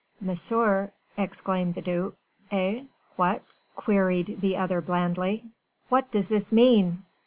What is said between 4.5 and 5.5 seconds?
other blandly.